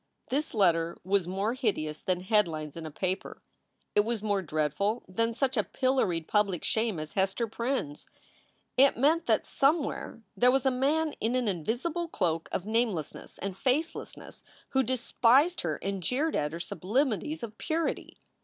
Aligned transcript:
This 0.31 0.55
letter 0.55 0.97
was 1.03 1.27
more 1.27 1.53
hideous 1.53 2.01
than 2.01 2.21
headlines 2.21 2.75
in 2.75 2.87
a 2.87 2.89
paper. 2.89 3.43
It 3.93 3.99
was 3.99 4.23
more 4.23 4.41
dreadful 4.41 5.03
than 5.07 5.35
such 5.35 5.57
a 5.57 5.63
pilloried 5.63 6.27
public 6.27 6.63
shame 6.63 6.99
as 6.99 7.13
Hester 7.13 7.45
Prynne 7.45 7.91
s. 7.91 8.07
It 8.77 8.97
meant 8.97 9.27
that 9.27 9.45
somewhere 9.45 10.23
there 10.35 10.49
was 10.49 10.65
a 10.65 10.71
man 10.71 11.13
in 11.21 11.35
an 11.35 11.47
invisible 11.47 12.07
cloak 12.07 12.49
of 12.51 12.65
namelessness 12.65 13.37
and 13.37 13.53
f 13.53 13.63
acelessness 13.63 14.41
who 14.69 14.81
despised 14.81 15.61
her 15.61 15.75
and 15.75 16.01
jeered 16.01 16.35
at 16.35 16.51
her 16.51 16.59
sublimities 16.59 17.43
of 17.43 17.59
purity. 17.59 18.17